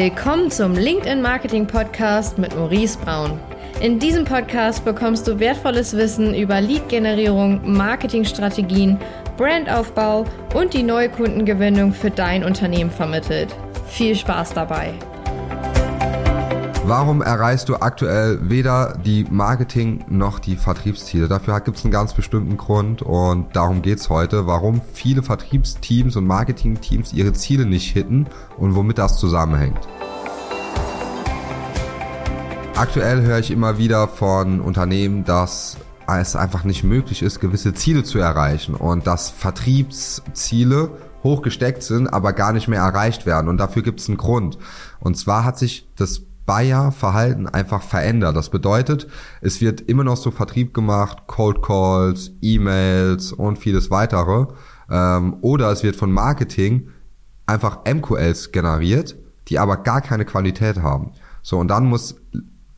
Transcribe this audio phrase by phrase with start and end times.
[0.00, 3.36] Willkommen zum LinkedIn Marketing Podcast mit Maurice Braun.
[3.80, 8.96] In diesem Podcast bekommst du wertvolles Wissen über Lead-Generierung, Marketingstrategien,
[9.36, 10.24] Brandaufbau
[10.54, 13.48] und die neue Kundengewinnung für dein Unternehmen vermittelt.
[13.88, 14.94] Viel Spaß dabei!
[16.88, 21.28] Warum erreichst du aktuell weder die Marketing- noch die Vertriebsziele?
[21.28, 26.26] Dafür gibt es einen ganz bestimmten Grund und darum geht's heute, warum viele Vertriebsteams und
[26.26, 29.86] Marketingteams ihre Ziele nicht hitten und womit das zusammenhängt.
[32.74, 38.02] Aktuell höre ich immer wieder von Unternehmen, dass es einfach nicht möglich ist, gewisse Ziele
[38.02, 40.92] zu erreichen und dass Vertriebsziele
[41.22, 43.48] hochgesteckt sind, aber gar nicht mehr erreicht werden.
[43.48, 44.56] Und dafür gibt es einen Grund.
[45.00, 48.34] Und zwar hat sich das Buyer-Verhalten einfach verändert.
[48.34, 49.06] Das bedeutet,
[49.42, 54.46] es wird immer noch so Vertrieb gemacht, Cold Calls, E-Mails und vieles weitere.
[54.90, 56.88] Ähm, oder es wird von Marketing
[57.46, 59.16] einfach MQLs generiert,
[59.48, 61.12] die aber gar keine Qualität haben.
[61.42, 62.16] So, und dann muss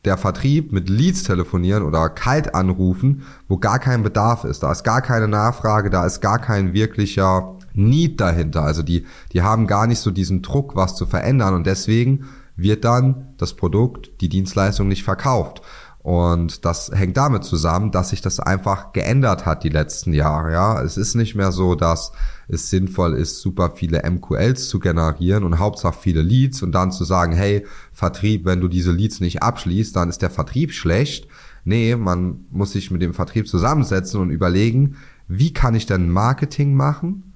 [0.03, 4.63] der Vertrieb mit Leads telefonieren oder kalt anrufen, wo gar kein Bedarf ist.
[4.63, 8.63] Da ist gar keine Nachfrage, da ist gar kein wirklicher Need dahinter.
[8.63, 12.25] Also die, die haben gar nicht so diesen Druck, was zu verändern und deswegen
[12.61, 15.61] wird dann das Produkt, die Dienstleistung nicht verkauft.
[16.03, 20.51] Und das hängt damit zusammen, dass sich das einfach geändert hat die letzten Jahre.
[20.51, 22.11] Ja, es ist nicht mehr so, dass
[22.47, 27.03] es sinnvoll ist, super viele MQLs zu generieren und Hauptsache viele Leads und dann zu
[27.03, 31.27] sagen, hey, Vertrieb, wenn du diese Leads nicht abschließt, dann ist der Vertrieb schlecht.
[31.65, 34.95] Nee, man muss sich mit dem Vertrieb zusammensetzen und überlegen,
[35.27, 37.31] wie kann ich denn Marketing machen,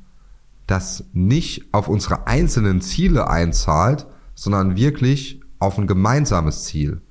[0.65, 7.01] das nicht auf unsere einzelnen Ziele einzahlt, sondern wirklich auf ein gemeinsames Ziel.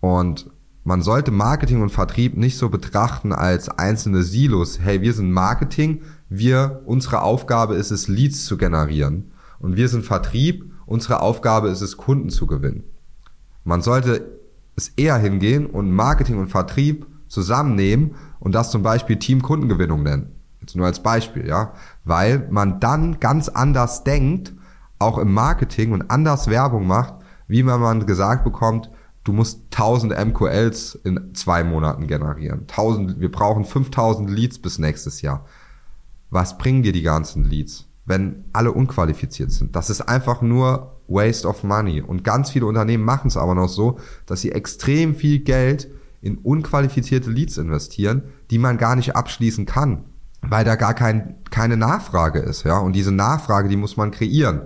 [0.00, 0.50] Und
[0.84, 4.78] man sollte Marketing und Vertrieb nicht so betrachten als einzelne Silos.
[4.80, 9.32] Hey, wir sind Marketing, wir, unsere Aufgabe ist es, Leads zu generieren.
[9.58, 12.84] Und wir sind Vertrieb, unsere Aufgabe ist es, Kunden zu gewinnen.
[13.64, 14.38] Man sollte
[14.76, 20.36] es eher hingehen und Marketing und Vertrieb zusammennehmen und das zum Beispiel Team Kundengewinnung nennen.
[20.60, 21.72] Jetzt nur als Beispiel, ja.
[22.04, 24.54] Weil man dann ganz anders denkt
[24.98, 27.14] auch im Marketing und anders Werbung macht,
[27.48, 28.90] wie wenn man gesagt bekommt,
[29.24, 32.60] du musst 1000 MQLs in zwei Monaten generieren.
[32.62, 35.44] 1000, wir brauchen 5000 Leads bis nächstes Jahr.
[36.30, 39.76] Was bringen dir die ganzen Leads, wenn alle unqualifiziert sind?
[39.76, 42.00] Das ist einfach nur Waste of Money.
[42.00, 45.88] Und ganz viele Unternehmen machen es aber noch so, dass sie extrem viel Geld
[46.20, 50.04] in unqualifizierte Leads investieren, die man gar nicht abschließen kann
[50.48, 52.78] weil da gar kein, keine Nachfrage ist, ja.
[52.78, 54.62] Und diese Nachfrage, die muss man kreieren.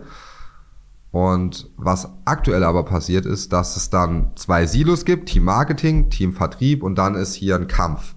[1.10, 6.32] Und was aktuell aber passiert ist, dass es dann zwei Silos gibt, Team Marketing, Team
[6.32, 8.14] Vertrieb und dann ist hier ein Kampf.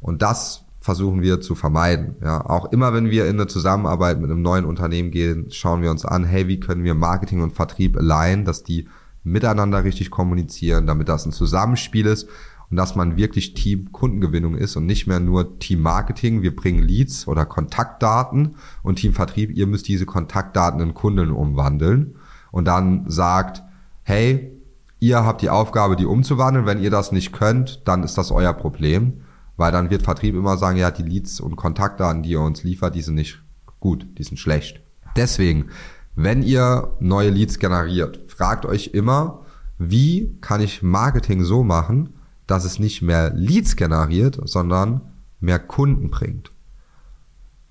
[0.00, 2.16] Und das versuchen wir zu vermeiden.
[2.22, 5.90] Ja, auch immer wenn wir in eine Zusammenarbeit mit einem neuen Unternehmen gehen, schauen wir
[5.90, 8.88] uns an, hey, wie können wir Marketing und Vertrieb alignen, dass die
[9.24, 12.28] miteinander richtig kommunizieren, damit das ein Zusammenspiel ist
[12.70, 16.82] und dass man wirklich Team Kundengewinnung ist und nicht mehr nur Team Marketing, wir bringen
[16.82, 22.16] Leads oder Kontaktdaten und Team Vertrieb, ihr müsst diese Kontaktdaten in Kunden umwandeln.
[22.50, 23.62] Und dann sagt,
[24.02, 24.52] hey,
[25.00, 28.52] ihr habt die Aufgabe, die umzuwandeln, wenn ihr das nicht könnt, dann ist das euer
[28.52, 29.22] Problem,
[29.56, 32.94] weil dann wird Vertrieb immer sagen, ja, die Leads und Kontaktdaten, die ihr uns liefert,
[32.94, 33.42] die sind nicht
[33.80, 34.80] gut, die sind schlecht.
[35.16, 35.66] Deswegen,
[36.16, 39.42] wenn ihr neue Leads generiert, fragt euch immer,
[39.78, 42.10] wie kann ich Marketing so machen,
[42.48, 45.02] dass es nicht mehr Leads generiert, sondern
[45.38, 46.50] mehr Kunden bringt.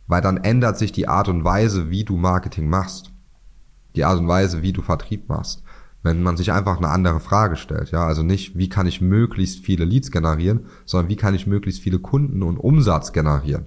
[0.06, 3.12] Weil dann ändert sich die Art und Weise, wie du Marketing machst.
[3.96, 5.64] Die Art und Weise, wie du Vertrieb machst.
[6.04, 9.66] Wenn man sich einfach eine andere Frage stellt, ja, also nicht, wie kann ich möglichst
[9.66, 13.66] viele Leads generieren, sondern wie kann ich möglichst viele Kunden und Umsatz generieren.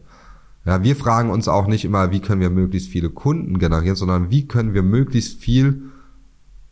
[0.65, 4.31] Ja, wir fragen uns auch nicht immer, wie können wir möglichst viele Kunden generieren, sondern
[4.31, 5.91] wie können wir möglichst viel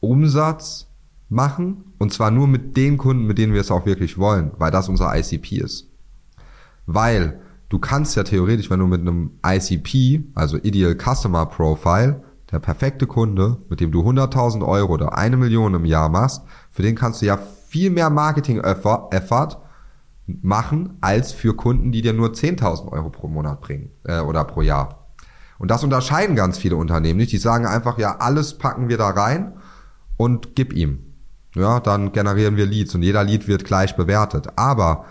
[0.01, 0.88] Umsatz
[1.29, 4.71] machen und zwar nur mit den Kunden, mit denen wir es auch wirklich wollen, weil
[4.71, 5.91] das unser ICP ist.
[6.87, 12.61] Weil du kannst ja theoretisch, wenn du mit einem ICP, also Ideal Customer Profile, der
[12.61, 16.95] perfekte Kunde, mit dem du 100.000 Euro oder eine Million im Jahr machst, für den
[16.95, 19.59] kannst du ja viel mehr Marketing-Effort
[20.27, 24.63] machen, als für Kunden, die dir nur 10.000 Euro pro Monat bringen äh, oder pro
[24.63, 25.09] Jahr.
[25.59, 27.33] Und das unterscheiden ganz viele Unternehmen nicht.
[27.33, 29.55] Die sagen einfach, ja, alles packen wir da rein
[30.17, 31.08] und gib ihm
[31.59, 34.49] ja, dann generieren wir Leads und jeder Lead wird gleich bewertet.
[34.57, 35.05] Aber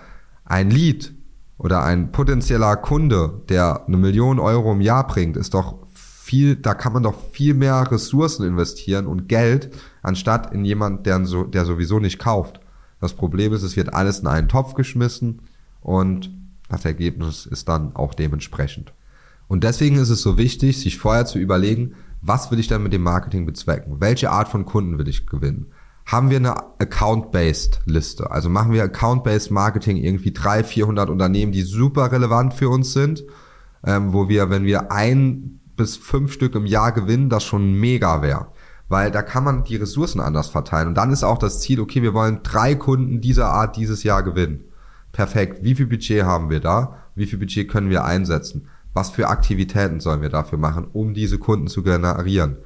[0.45, 1.13] ein Lead
[1.57, 6.73] oder ein potenzieller Kunde, der eine Million Euro im Jahr bringt, ist doch viel, da
[6.73, 11.65] kann man doch viel mehr Ressourcen investieren und Geld, anstatt in jemand, der, so, der
[11.65, 12.59] sowieso nicht kauft.
[12.99, 15.41] Das Problem ist, es wird alles in einen Topf geschmissen
[15.81, 16.31] und
[16.69, 18.93] das Ergebnis ist dann auch dementsprechend.
[19.47, 22.93] Und deswegen ist es so wichtig, sich vorher zu überlegen, Was will ich denn mit
[22.93, 23.97] dem Marketing bezwecken?
[24.01, 25.67] Welche Art von Kunden will ich gewinnen?
[26.07, 28.31] Haben wir eine Account-Based Liste?
[28.31, 33.25] Also machen wir Account-Based Marketing irgendwie 300, 400 Unternehmen, die super relevant für uns sind,
[33.85, 38.21] ähm, wo wir, wenn wir ein bis fünf Stück im Jahr gewinnen, das schon mega
[38.21, 38.47] wäre.
[38.87, 40.87] Weil da kann man die Ressourcen anders verteilen.
[40.87, 44.23] Und dann ist auch das Ziel, okay, wir wollen drei Kunden dieser Art dieses Jahr
[44.23, 44.63] gewinnen.
[45.11, 45.61] Perfekt.
[45.61, 46.99] Wie viel Budget haben wir da?
[47.15, 48.69] Wie viel Budget können wir einsetzen?
[48.93, 52.59] Was für Aktivitäten sollen wir dafür machen, um diese Kunden zu generieren?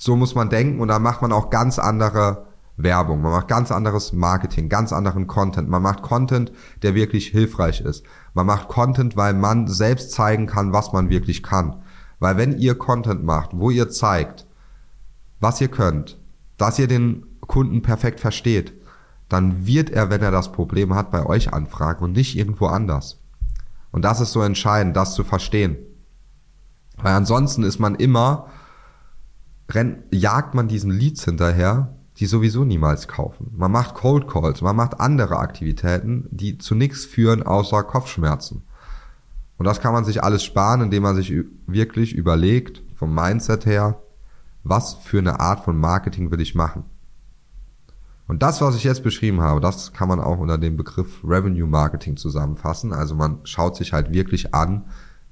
[0.00, 2.47] So muss man denken und da macht man auch ganz andere
[2.78, 5.68] Werbung, man macht ganz anderes Marketing, ganz anderen Content.
[5.68, 6.52] Man macht Content,
[6.82, 8.04] der wirklich hilfreich ist.
[8.34, 11.82] Man macht Content, weil man selbst zeigen kann, was man wirklich kann.
[12.20, 14.46] Weil wenn ihr Content macht, wo ihr zeigt,
[15.40, 16.18] was ihr könnt,
[16.56, 18.72] dass ihr den Kunden perfekt versteht,
[19.28, 23.20] dann wird er, wenn er das Problem hat, bei euch anfragen und nicht irgendwo anders.
[23.90, 25.76] Und das ist so entscheidend, das zu verstehen.
[26.96, 28.48] Weil ansonsten ist man immer,
[29.70, 33.52] rennt, jagt man diesen Leads hinterher, die sowieso niemals kaufen.
[33.56, 38.62] Man macht Cold Calls, man macht andere Aktivitäten, die zu nichts führen außer Kopfschmerzen.
[39.56, 41.32] Und das kann man sich alles sparen, indem man sich
[41.66, 44.00] wirklich überlegt, vom Mindset her,
[44.64, 46.84] was für eine Art von Marketing will ich machen.
[48.26, 51.66] Und das, was ich jetzt beschrieben habe, das kann man auch unter dem Begriff Revenue
[51.66, 52.92] Marketing zusammenfassen.
[52.92, 54.84] Also man schaut sich halt wirklich an,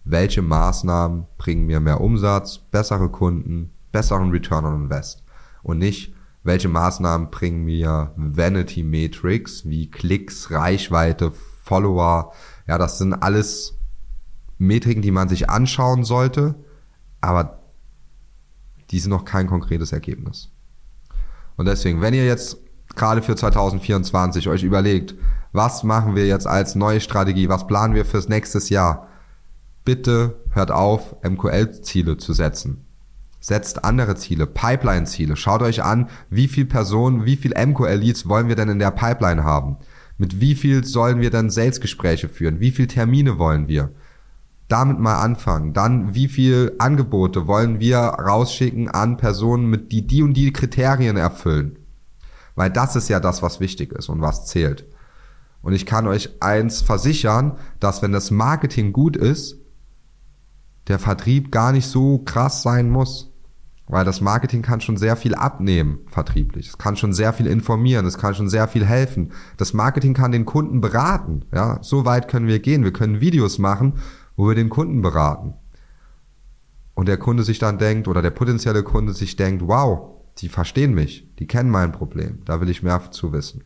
[0.05, 5.25] welche Maßnahmen bringen mir mehr Umsatz, bessere Kunden, besseren Return on Invest.
[5.63, 6.16] Und nicht,
[6.47, 11.33] welche Maßnahmen bringen mir Vanity Metrics wie Klicks, Reichweite,
[11.65, 12.33] Follower.
[12.67, 13.77] Ja, das sind alles
[14.57, 16.55] Metriken, die man sich anschauen sollte,
[17.21, 17.61] aber
[18.91, 20.51] die sind noch kein konkretes Ergebnis.
[21.57, 22.59] Und deswegen, wenn ihr jetzt
[22.95, 25.15] gerade für 2024 euch überlegt,
[25.53, 29.09] was machen wir jetzt als neue Strategie, was planen wir fürs nächste Jahr,
[29.85, 32.86] bitte hört auf, MQL-Ziele zu setzen.
[33.47, 35.37] Setzt andere Ziele, Pipeline-Ziele.
[35.37, 39.45] Schaut euch an, wie viel Personen, wie viel MQL-Leads wollen wir denn in der Pipeline
[39.45, 39.77] haben?
[40.19, 42.59] Mit wie viel sollen wir dann Sales-Gespräche führen?
[42.59, 43.93] Wie viel Termine wollen wir?
[44.67, 45.75] Damit mal anfangen.
[45.75, 51.17] Dann, wie viel Angebote wollen wir rausschicken an Personen, mit die die und die Kriterien
[51.17, 51.79] erfüllen?
[52.57, 54.87] Weil das ist ja das, was wichtig ist und was zählt.
[55.63, 59.55] Und ich kann euch eins versichern, dass wenn das Marketing gut ist,
[60.89, 63.33] der Vertrieb gar nicht so krass sein muss.
[63.89, 66.69] Weil das Marketing kann schon sehr viel abnehmen, vertrieblich.
[66.69, 69.33] Es kann schon sehr viel informieren, es kann schon sehr viel helfen.
[69.57, 71.45] Das Marketing kann den Kunden beraten.
[71.53, 72.83] Ja, so weit können wir gehen.
[72.83, 73.95] Wir können Videos machen,
[74.37, 75.55] wo wir den Kunden beraten.
[76.95, 80.95] Und der Kunde sich dann denkt, oder der potenzielle Kunde sich denkt, wow, die verstehen
[80.95, 83.65] mich, die kennen mein Problem, da will ich mehr zu wissen.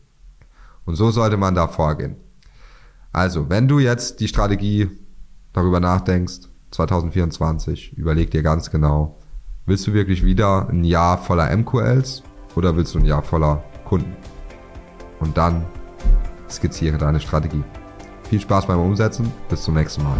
[0.85, 2.15] Und so sollte man da vorgehen.
[3.11, 4.89] Also, wenn du jetzt die Strategie
[5.53, 9.19] darüber nachdenkst, 2024, überleg dir ganz genau,
[9.65, 12.23] willst du wirklich wieder ein Jahr voller MQLs
[12.55, 14.15] oder willst du ein Jahr voller Kunden?
[15.19, 15.65] Und dann
[16.49, 17.63] skizziere deine Strategie.
[18.29, 20.17] Viel Spaß beim Umsetzen, bis zum nächsten Mal.